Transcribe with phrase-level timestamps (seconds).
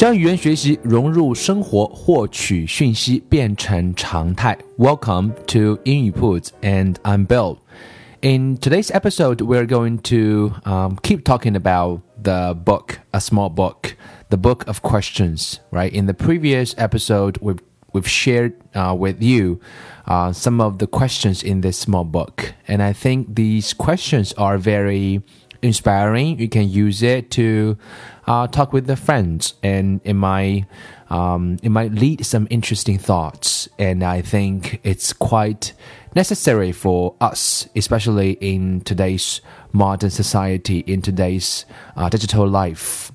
[0.00, 4.56] 将语言学习融入生活，获取讯息变成常态。
[4.76, 7.58] Welcome to 英语 Puts, and I'm Bill.
[8.22, 13.96] In today's episode, we're going to um, keep talking about the book, a small book,
[14.30, 15.60] the book of questions.
[15.70, 15.92] Right.
[15.92, 17.60] In the previous episode, we've
[17.92, 19.60] we've shared uh, with you
[20.06, 24.58] uh, some of the questions in this small book, and I think these questions are
[24.58, 25.22] very
[25.61, 26.39] inspiring.
[26.39, 27.77] You can use it to
[28.27, 30.65] uh, talk with the friends, and it might
[31.09, 33.67] um, it might lead some interesting thoughts.
[33.77, 35.73] And I think it's quite
[36.15, 41.65] necessary for us, especially in today's modern society, in today's
[41.95, 43.11] uh, digital life.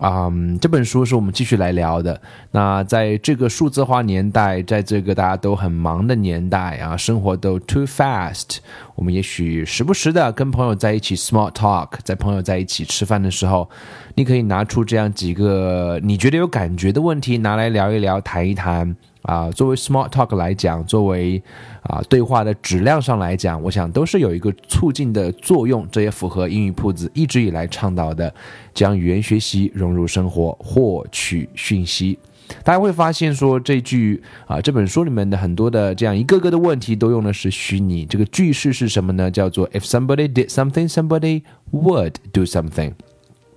[0.00, 2.18] 啊，这本书是我们继续来聊的。
[2.52, 8.56] 那在这个数字化年代，在这个大家都很忙的年代啊，生活都 too fast，
[8.94, 13.68] 我们也许时不时的跟朋友在一起 small talk，在朋友在一起吃饭的时候，
[14.14, 18.96] 你可以拿出这样几个你觉得有感觉的问题，拿来聊一聊，谈一谈。
[19.22, 21.42] 啊，作为 smart talk 来讲，作为
[21.82, 25.86] 啊对话的质量上来讲，我想都是有一个促进的作用。
[25.90, 28.32] 这也符合英语铺子一直以来倡导的，
[28.72, 32.18] 将语言学习融入生活，获取讯息。
[32.64, 38.04] 大家会发现说，这句啊这本书里面的很多的这样一个个的问题，都用的是虚拟。
[38.04, 39.30] 这个句式是什么呢？
[39.30, 42.94] 叫做 If somebody did something, somebody would do something。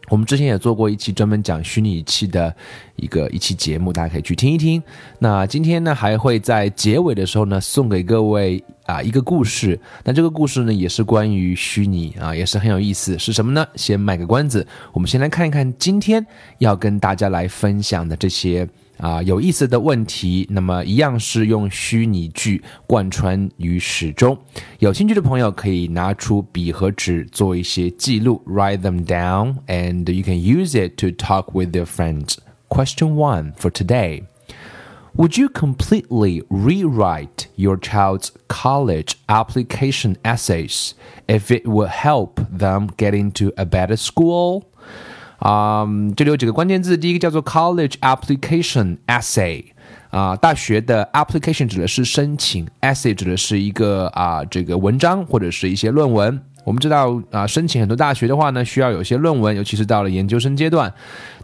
[0.09, 2.53] 我们之前也做过一期专门讲虚拟器的
[2.97, 4.81] 一个一期节目，大家可以去听一听。
[5.19, 9.79] 那今天呢，还会在结尾的时候呢，送给各位啊一个故事。
[10.03, 13.17] 那这个故事呢，也是关于虚拟啊，也是很有意思。
[13.17, 13.65] 是什么呢？
[13.75, 16.25] 先卖个关子，我们先来看一看今天
[16.57, 18.67] 要跟大家来分享的这些。
[19.02, 24.36] 啊，有意思的问题，那么一样是用虚拟句贯穿于始终。
[24.80, 32.38] 有兴趣的朋友可以拿出笔和纸做一些记录，write them down, and you can use it to talk with your friends.
[32.68, 34.24] Question one for today.
[35.16, 40.92] Would you completely rewrite your child's college application essays
[41.26, 44.64] if it would help them get into a better school?
[45.43, 49.61] 啊，这里有几个关键字，第一个叫做 college application essay，
[50.09, 56.39] 啊，大学的 application 指的是申请，essay 指的是一个啊这个文章或者是一些论文。
[56.63, 60.93] 我们知道啊，申请很多大学的话呢，需要有些论文，尤其是到了研究生阶段。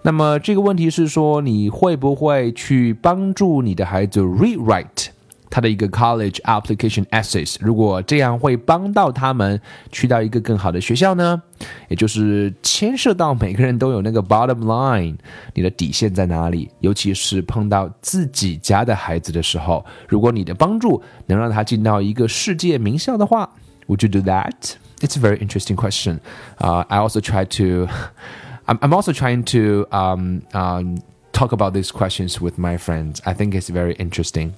[0.03, 5.07] 那么这个问题是说，你会不会去帮助你的孩子 rewrite？
[5.50, 9.60] 他的一个 college application essays，如果这样会帮到他们
[9.92, 11.40] 去到一个更好的学校呢？
[11.88, 15.16] 也就是牵涉到每个人都有那个 bottom line，
[15.54, 16.68] 你的底线在哪里？
[16.80, 23.48] 尤其是碰到自己家的孩子的时候，如果你的帮助能让他进到一个世界名校的话，
[23.86, 24.76] Would you do that?
[25.02, 26.20] It's a very interesting question.
[26.58, 27.86] Uh, I also try to,
[28.66, 33.20] I'm, I'm also trying to um, um, talk about these questions with my friends.
[33.26, 34.54] I think it's very interesting.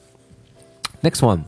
[1.02, 1.44] Next one.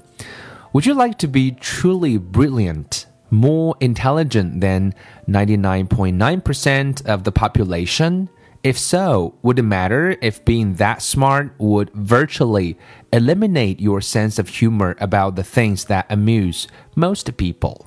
[0.72, 4.94] Would you like to be truly brilliant, more intelligent than
[5.26, 8.28] 99.9% of the population?
[8.62, 12.76] If so, would it matter if being that smart would virtually
[13.12, 16.66] eliminate your sense of humor about the things that amuse
[16.96, 17.86] most people?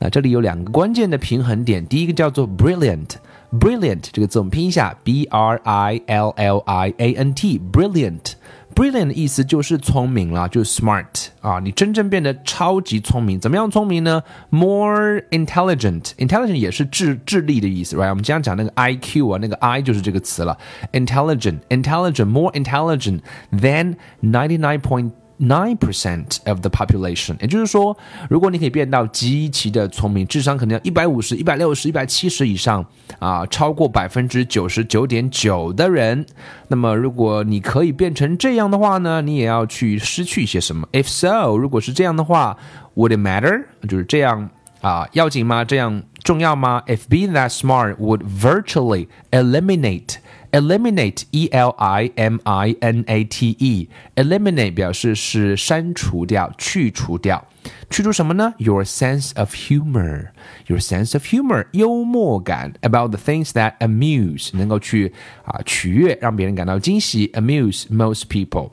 [0.00, 8.32] 那这里有两个关键的平衡点，第一个叫做 brilliant，brilliant 这个字我们拼一下，b r i l l i a n t，brilliant。
[8.75, 18.09] Brilliant 的意思就是聪明了，就是 smart 啊，你真正变得超级聪明，怎么样聪明呢？More intelligent，intelligent 也是智智力的意思，right？
[18.09, 20.57] 我们经常讲那个 IQ 啊，那个 I 就是这个词了
[20.91, 23.21] ，intelligent，intelligent，more intelligent
[23.51, 25.11] than ninety nine point
[25.47, 27.35] nine percent of the population。
[27.39, 27.95] 也就是说，
[28.29, 32.85] 如果你可以变到极其的聪明，智商可能要一百五十、一百六十、一百七十以上
[33.19, 36.25] 啊，超过百分之九十九点九的人。
[36.69, 42.57] 那么，如果你可以变成这样的话呢，你也要去失去一些什么？If so，如果是这样的话
[42.95, 43.65] ，Would it matter？
[43.87, 44.49] 就是这样
[44.82, 45.64] 啊，要紧吗？
[45.64, 46.82] 这样重要吗？
[46.86, 50.16] If being that smart would virtually eliminate
[50.52, 57.44] eliminate e l i m i n a t e eliminate 表示是删除掉、去除掉。
[57.90, 58.54] 去除什么呢？
[58.58, 60.28] Your sense of humor,
[60.68, 65.12] your sense of humor，幽默感，about the things that amuse，能够去
[65.44, 68.70] 啊取悦，让别人感到惊喜，amuse most people。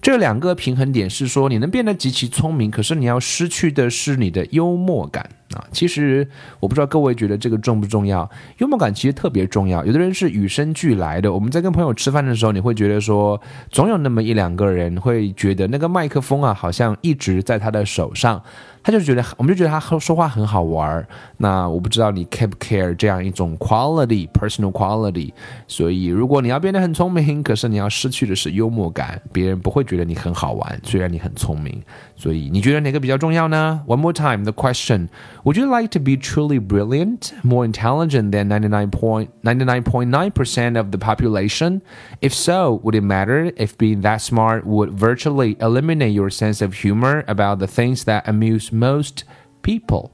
[0.00, 5.28] 这两个平衡点是说，你能变得极其聪明，可是你要失去的是你的幽默感。
[5.53, 6.27] 啊，其实
[6.59, 8.29] 我不知道各位觉得这个重不重要？
[8.57, 9.85] 幽默感其实特别重要。
[9.85, 11.31] 有的人是与生俱来的。
[11.31, 13.39] 我们在跟朋友吃饭的时候，你会觉得说，
[13.69, 18.41] 总有那么一两个人会觉得那个麦克风啊，好像一直在他的手上。
[18.83, 21.07] 他就觉得，我们就觉得他说话很好玩儿。
[21.37, 25.31] 那我不知道你 care 不 care 这样一种 quality，personal quality。
[25.67, 31.81] 所以，如果你要变得很聪明，可是你要失去的是幽默感，别人不会觉得你很好玩，虽然你很聪明。
[32.15, 35.07] 所以，你觉得哪个比较重要呢？One more time, the question:
[35.45, 41.83] Would you like to be truly brilliant, more intelligent than 99.99.9% of the population?
[42.19, 46.73] If so, would it matter if being that smart would virtually eliminate your sense of
[46.73, 49.23] humor about the things that amuse most
[49.61, 50.11] people.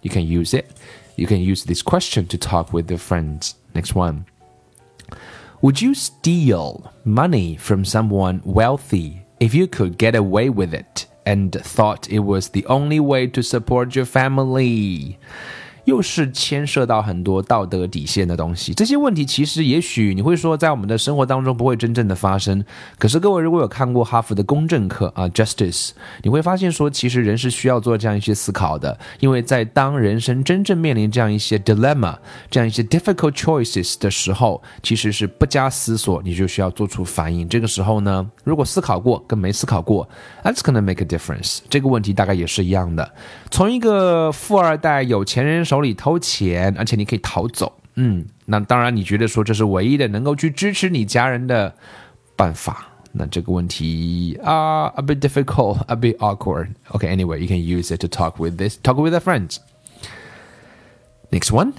[0.00, 0.78] You can use it.
[1.14, 3.56] You can use this question to talk with your friends.
[3.74, 4.24] Next one.
[5.60, 11.52] Would you steal money from someone wealthy if you could get away with it and
[11.52, 15.18] thought it was the only way to support your family?
[15.84, 18.72] 又是牵涉到很多道德底线的东西。
[18.72, 22.64] 这些问题其实也许你会说，在我们的生活当中不会真正的发生。
[22.98, 25.90] 可是各位如果有看过哈佛的公正课啊，Justice，
[26.22, 28.96] 你会发现说，其实人是需要做这样一些思考的。
[29.18, 32.16] 因为在当人生真正面临这样一些 dilemma，
[32.48, 37.48] 这样一些 difficult choices 的时候，其实是不加思索你就需要做出反应。
[37.48, 40.08] 这个时候呢，如果思考过跟没思考过
[40.44, 41.58] ，that's gonna make a difference。
[41.68, 43.12] 这个问题大概也是一样的。
[43.50, 45.64] 从一个富二代有钱人。
[45.71, 47.73] 手里偷钱，而且你可以逃走。
[47.95, 51.75] 嗯，那当然，你觉得说这是唯一的能够去支持你家人的
[52.35, 52.87] 办法。
[53.13, 56.75] 那这个问题啊、uh,，a bit difficult, a bit awkward.
[56.91, 59.57] Okay, anyway, you can use it to talk with this, talk with your friends.
[61.31, 61.73] Next one,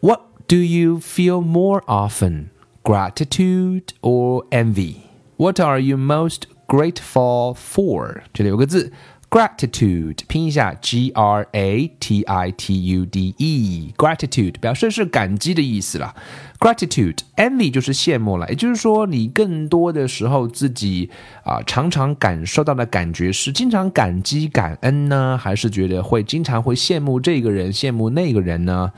[0.00, 2.50] what do you feel more often,
[2.84, 5.10] gratitude or envy?
[5.36, 8.22] What are you most grateful for?
[8.32, 8.92] 这里有个字
[9.31, 16.13] Gratitude 拼一下，G R A T I T U D E，Gratitude 表示是感激的意思啦。
[16.59, 21.09] Gratitude，envy 就是羡慕了，也就是说，你更多的时候自己
[21.45, 28.91] 啊，常常感受到的感觉是经常感激感恩呢，还是觉得会经常会羡慕这个人、羡慕那个人呢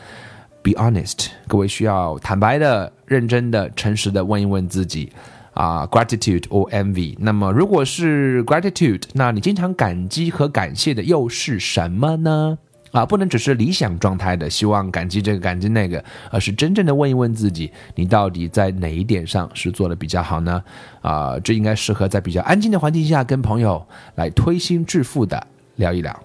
[0.64, 5.12] ？Be honest，各位需要坦白的、认真的、诚实的问一问自己。
[5.54, 7.16] 啊，gratitude or envy。
[7.20, 12.58] 那么，如果是 gratitude，那你经常感激和感谢的又是什么呢？
[12.92, 20.64] 啊，不能只是理想状态的希望感激这个感激那个，而是真正的问一问自己，你到底在哪一点上是做的比较好呢？
[21.02, 23.84] 啊，这应该适合在比较安静的环境下跟朋友
[24.14, 25.48] 来推心置腹的
[25.78, 26.24] 聊一聊。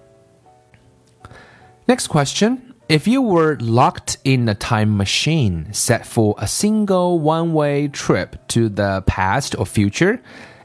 [1.87, 2.68] Next question.
[2.89, 8.47] If you were locked in a time machine set for a single one way trip
[8.47, 10.19] to the past or future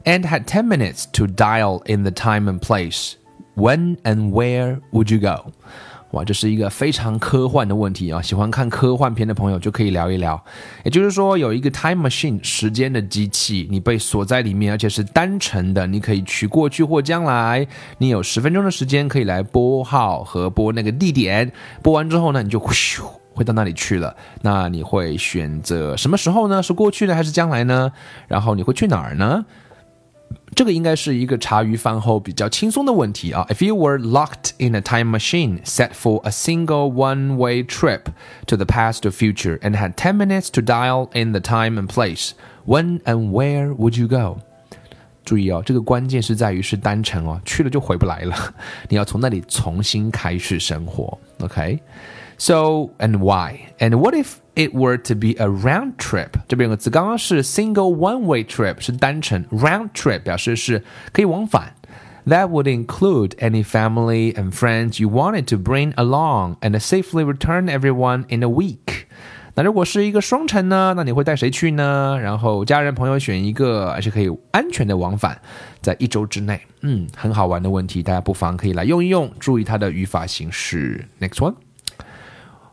[0.07, 3.17] and had 10 minutes to dial in the time and place,
[3.53, 5.53] when and where would you go?
[6.15, 8.21] 哇，这是一个非常科幻的问题啊！
[8.21, 10.41] 喜欢看科幻片的朋友就可以聊一聊。
[10.85, 17.67] 也就是说，有一个 time machine 时间的机器，你被锁在里面，而且是单程的，你可以去过去或将来。
[17.97, 21.51] 你有十分钟的时间可以来拨号和拨那个地点。
[21.83, 23.03] 拨完之后呢，你就咻
[23.33, 24.15] 回到那里去了。
[24.41, 26.63] 那你会选择什么时候呢？
[26.63, 27.91] 是过去呢，还是将来呢？
[28.29, 29.45] 然后你会去哪儿呢？
[30.60, 33.46] 这个应该是一个茶余饭后比较轻松的问题啊。
[33.48, 38.08] If you were locked in a time machine set for a single one-way trip
[38.46, 41.88] to the past or future and had 10 minutes to dial in the time and
[41.88, 42.32] place,
[42.66, 44.42] when and where would you go?
[45.24, 48.34] 注意哦，这个关键是在于是单程哦，去了就回不来了，
[48.88, 51.18] 你要从那里重新开始生活。
[51.40, 53.58] OK。So and why?
[53.78, 56.30] And what if it were to be a round trip？
[56.48, 60.82] 这边有个词，刚刚是 single one-way trip 是单程，round trip 表示是
[61.12, 61.74] 可以往返。
[62.26, 68.24] That would include any family and friends you wanted to bring along and safely return everyone
[68.28, 68.93] in a week.
[69.57, 70.93] 那如果是一个双城呢？
[70.97, 72.19] 那你会带谁去呢？
[72.21, 75.39] 然后家人朋友选一个，而且可以安全的往返，
[75.81, 76.59] 在一周之内。
[76.81, 81.07] 嗯，很好玩的问题，大家不妨可以来用一用，注意它的语法形式。
[81.21, 81.55] Next one.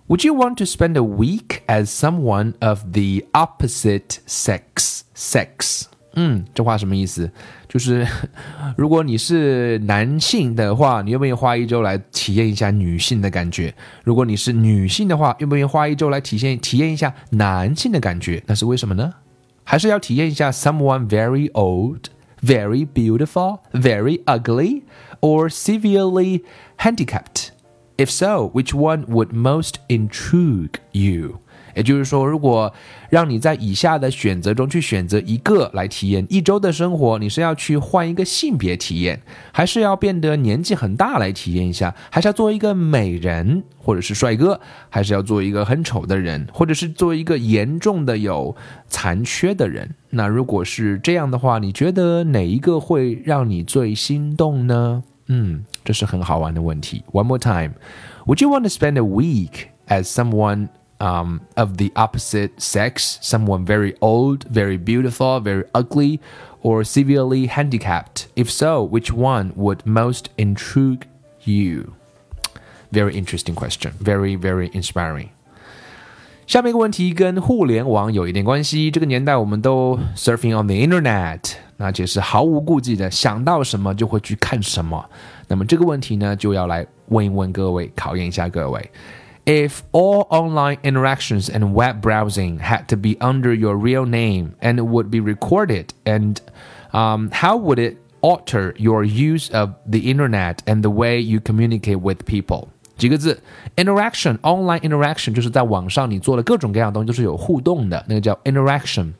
[0.09, 5.03] Would you want to spend a week as someone of the opposite sex?
[5.15, 5.85] Sex.
[6.20, 7.30] 嗯，这话什么意思？
[7.68, 8.08] 就是
[8.76, 13.74] 如果你是男性的话，你愿不愿意花一周来体验一下女性的感觉？
[14.04, 18.42] 如果你是女性的话，愿不愿意花一周来体验体验一下男性的感觉？
[18.48, 19.14] 那是为什么呢？
[19.64, 22.06] 还是要体验一下 someone very old,
[22.42, 24.84] very beautiful, very ugly,
[25.20, 26.42] or severely
[26.80, 27.50] handicapped?
[27.98, 31.42] If so, which one would most intrigue you?
[31.75, 32.73] 也就是说，如果
[33.11, 39.21] 让你在以下的选择中去选择一个来体验一周的生活，你是要去换一个性别体验，
[39.53, 48.55] 还是要变得年纪很大来体验一下，还是要做一个美人或者是帅哥，还是要做一个很丑的人，或者是做一个严重的有
[48.89, 49.89] 残缺的人？
[50.11, 55.03] 那如果是这样的话，你觉得哪一个会让你最心动呢？
[55.27, 57.03] 嗯，这是很好玩的问题。
[57.13, 57.75] One more time,
[58.27, 60.69] would you want to spend a week as someone?
[61.02, 66.20] um, of the opposite sex, someone very old, very beautiful, very ugly,
[66.62, 68.28] or severely handicapped?
[68.36, 71.08] If so, which one would most intrigue
[71.44, 71.94] you?
[72.92, 73.94] Very interesting question.
[74.00, 75.30] Very, very inspiring.
[76.48, 78.90] 下面一个问题跟互联网有一点关系。
[78.90, 81.42] 这个年代我们都 surfing on the internet，
[81.76, 85.06] 那就是毫无顾忌的，想到什么就会去看什么。
[85.50, 88.90] 那么这个问题呢，就要来问一问各位，考验一下各位。
[89.46, 94.80] if all online interactions and web browsing had to be under your real name and
[94.80, 96.42] would be recorded, and
[96.92, 102.02] um, how would it alter your use of the internet and the way you communicate
[102.02, 102.68] with people?
[102.98, 103.40] 几个字，
[103.76, 109.14] interaction online interaction 就是在网上你做了各种各样的东西都是有互动的，那个叫 interaction。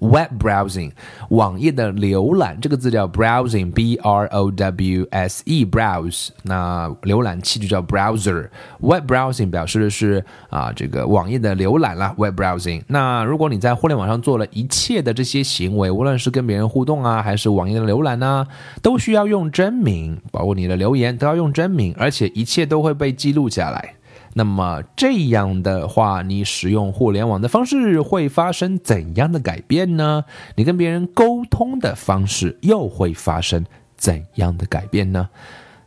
[0.00, 0.92] Web browsing，
[1.30, 6.28] 网页的浏览，这个字叫 browsing，b r o w s e，browse。
[6.42, 8.48] 那浏览器就叫 browser。
[8.80, 12.14] Web browsing 表示的是啊，这个网页的浏览啦。
[12.16, 12.82] Web browsing。
[12.86, 18.46] 那如果你在互联网上做了一切的这些行为，无论是跟别人互动啊，还是网页的浏览呢，
[18.82, 23.94] 都需要用真名，包括你的留言都要用真名，而且一切都会被记录下来。
[24.35, 30.25] 那么这样的话，你使用互联网的方式会发生怎样的改变呢？
[30.55, 33.63] 你跟别人沟通的方式又会发生
[33.95, 35.29] 怎样的改变呢？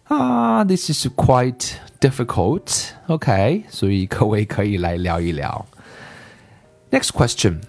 [0.04, 2.90] 啊，this is quite difficult.
[3.08, 5.66] OK，所以各位可以来聊一聊。
[6.92, 7.62] Next question，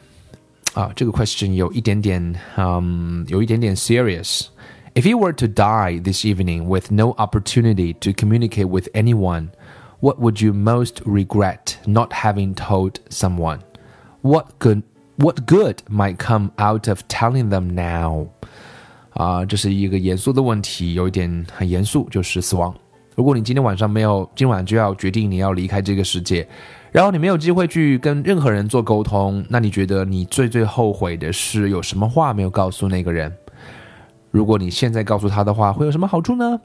[0.76, 4.46] 啊，这个 question 有一点点，嗯，有一点点 serious.
[4.94, 9.50] If you were to die this evening with no opportunity to communicate with anyone.
[10.03, 13.61] What would you most regret not having told someone?
[14.23, 14.83] What good
[15.17, 18.27] what good might come out of telling them now?
[19.11, 22.75] 啊，这是一个严肃的问题，有一点很严肃，就是死亡。
[23.15, 26.49] 如果你今天晚上没有，今晚就要决定你要离开这个世界，
[26.91, 33.33] 然后你没有机会去跟任何人做沟通，那你觉得你最最后悔的是有什么话没有告诉那个人？
[34.33, 36.61] 如果你现在告诉他的话，会有什么好处呢？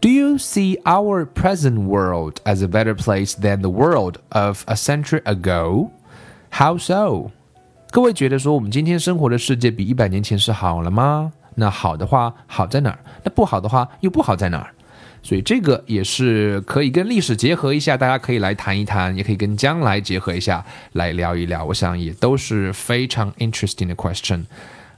[0.00, 4.76] Do you see our present world as a better place than the world of a
[4.76, 5.88] century ago?
[6.52, 7.32] How so?
[7.90, 11.32] 各位觉得说我们今天生活的世界比一百年前是好了吗？
[11.56, 12.98] 那好的话好在哪儿？
[13.24, 14.70] 那不好的话又不好在哪儿？
[15.26, 21.64] 所以这个也是可以跟历史结合一下，大家可以来谈一谈，也可以跟将来结合一下来聊一聊。
[21.64, 24.44] 我想也都是非常 interesting 的 question。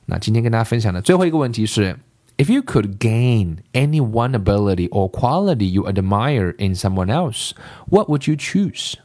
[0.05, 1.97] 那今天跟大家分享的最后一个问题是
[2.37, 7.53] ：If you could gain any one ability or quality you admire in someone else,
[7.89, 8.97] what would you choose?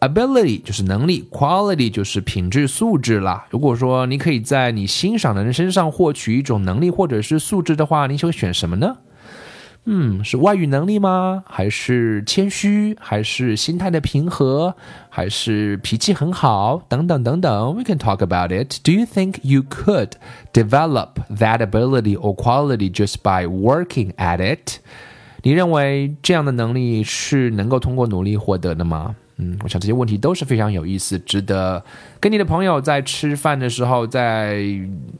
[0.00, 3.46] Ability 就是能力，quality 就是品质素质啦。
[3.50, 8.96] 如果说你可以在你欣赏的人身上获取一种能力或者是素质的话，你会选什么呢？
[9.90, 11.42] 嗯，是外语能力吗？
[11.46, 12.94] 还是谦虚？
[13.00, 14.74] 还是心态的平和？
[15.08, 16.82] 还是脾气很好？
[16.90, 17.74] 等等等等。
[17.74, 18.82] We can talk about it.
[18.84, 20.10] Do you think you could
[20.52, 24.80] develop that ability or quality just by working at it?
[25.42, 29.16] 你认为这样的能力是能够通过努力获得的吗？
[29.40, 31.82] 嗯，我想这些问题都是非常有意思，值得
[32.18, 34.64] 跟你的朋友在吃饭的时候，在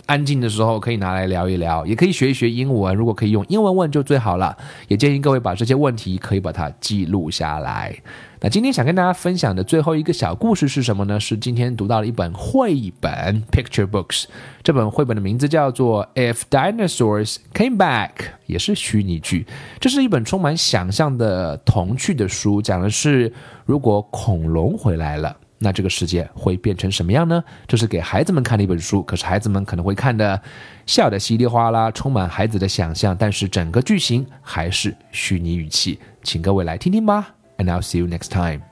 [0.06, 2.94] 安静的时候可以拿来聊一聊，也可以学一学英文。
[2.96, 4.56] 如果可以用英文问就最好了。
[4.88, 7.94] 也建议各位把这些问题可以把它记录下来。
[8.40, 11.18] 那今天想跟大家分享的最后一个小故事是什么呢？
[11.18, 14.26] 是今天读到了一本绘本 （picture books）。
[14.62, 18.10] 这本绘本的名字叫做《If Dinosaurs Came Back》，
[18.46, 19.44] 也是虚拟剧。
[19.80, 23.32] 这是一本充满想象的童趣的书，讲的是
[23.64, 27.42] 如果恐龙回来了，那这个世界会变成什么样呢？
[27.66, 30.40] 这是给孩子们看的一本书，可是孩子们可能会看的
[30.86, 37.34] 笑得稀里哗啦，充满孩子的想象，但是整个剧情还是虚拟语气，请各位来听听吧。
[37.58, 38.64] And I'll see you next time.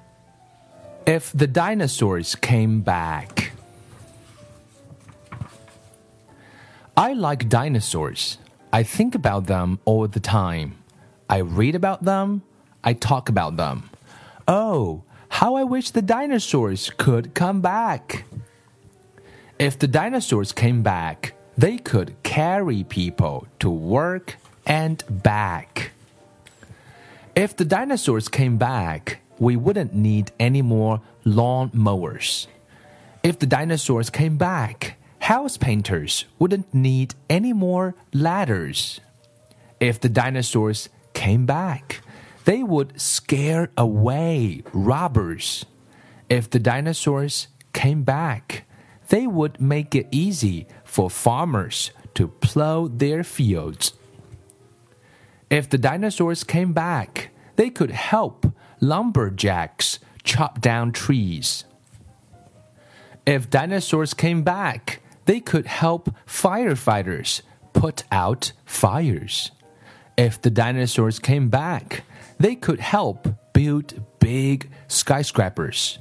[1.07, 3.53] If the dinosaurs came back.
[6.97, 8.39] I like dinosaurs.
[8.73, 10.77] I think about them all the time.
[11.29, 12.43] I read about them.
[12.83, 13.91] I talk about them.
[14.49, 18.25] Oh, how I wish the dinosaurs could come back.
[19.59, 25.93] If the dinosaurs came back, they could carry people to work and back.
[27.37, 32.49] If the dinosaurs came back, we wouldn't need any more lawn mowers.
[33.23, 39.03] If the dinosaurs came back, house painters wouldn't need any more ladders.
[39.81, 42.01] If the dinosaurs came back,
[42.47, 45.67] they would scare away robbers.
[46.31, 48.65] If the dinosaurs came back,
[49.11, 53.93] they would make it easy for farmers to plow their fields.
[55.49, 58.47] If the dinosaurs came back, they could help
[58.81, 61.65] lumberjacks chop down trees.
[63.25, 69.51] If dinosaurs came back, they could help firefighters put out fires.
[70.17, 72.03] If the dinosaurs came back,
[72.39, 75.99] they could help build big skyscrapers.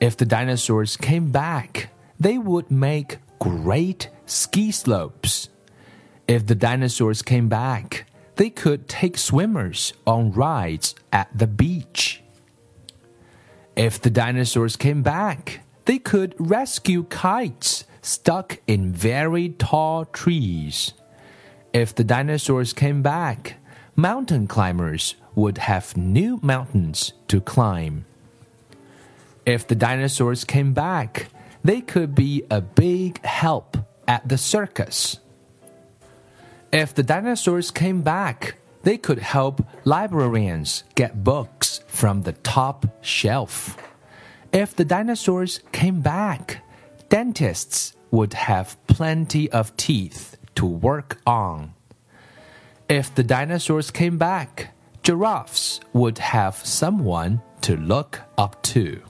[0.00, 5.48] If the dinosaurs came back, they would make great ski slopes.
[6.32, 12.22] If the dinosaurs came back, they could take swimmers on rides at the beach.
[13.76, 20.94] If the dinosaurs came back, they could rescue kites stuck in very tall trees.
[21.74, 23.56] If the dinosaurs came back,
[23.94, 28.06] mountain climbers would have new mountains to climb.
[29.44, 31.26] If the dinosaurs came back,
[31.62, 33.76] they could be a big help
[34.08, 35.18] at the circus.
[36.72, 43.76] If the dinosaurs came back, they could help librarians get books from the top shelf.
[44.54, 46.64] If the dinosaurs came back,
[47.10, 51.74] dentists would have plenty of teeth to work on.
[52.88, 54.70] If the dinosaurs came back,
[55.02, 59.02] giraffes would have someone to look up to.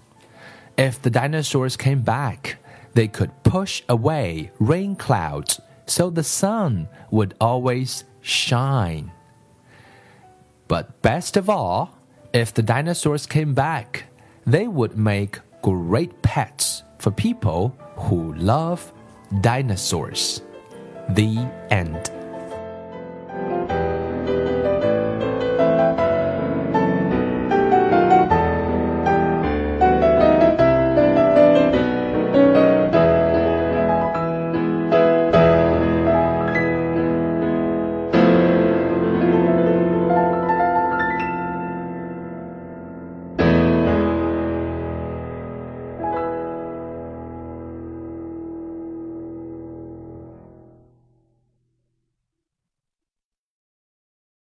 [0.77, 2.57] If the dinosaurs came back,
[2.94, 9.12] they could push away rain clouds so the sun would always shine.
[10.68, 11.99] But best of all,
[12.33, 14.05] if the dinosaurs came back,
[14.47, 18.92] they would make great pets for people who love
[19.40, 20.42] dinosaurs.
[21.11, 22.21] The end.